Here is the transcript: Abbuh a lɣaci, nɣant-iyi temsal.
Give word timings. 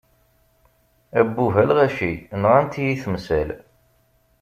Abbuh 1.19 1.55
a 1.61 1.63
lɣaci, 1.69 2.11
nɣant-iyi 2.41 2.95
temsal. 3.03 3.49